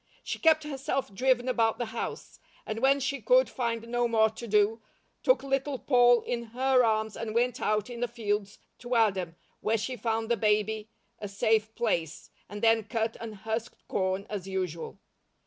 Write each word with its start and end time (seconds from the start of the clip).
She 0.23 0.39
kept 0.39 0.63
herself 0.63 1.13
driven 1.13 1.47
about 1.47 1.77
the 1.77 1.85
house, 1.93 2.39
and 2.65 2.79
when 2.79 2.99
she 2.99 3.21
could 3.21 3.47
find 3.47 3.87
no 3.87 4.07
more 4.07 4.31
to 4.31 4.47
do, 4.47 4.81
took 5.21 5.43
Little 5.43 5.77
Poll 5.77 6.23
in 6.23 6.45
her 6.57 6.83
arms 6.83 7.15
and 7.15 7.35
went 7.35 7.61
out 7.61 7.87
in 7.87 7.99
the 7.99 8.07
fields 8.07 8.57
to 8.79 8.95
Adam, 8.95 9.35
where 9.59 9.77
she 9.77 9.95
found 9.95 10.27
the 10.29 10.37
baby 10.37 10.89
a 11.19 11.27
safe 11.27 11.75
place, 11.75 12.31
and 12.49 12.63
then 12.63 12.85
cut 12.85 13.15
and 13.19 13.35
husked 13.45 13.87
corn 13.87 14.25
as 14.27 14.47
usual. 14.47 14.97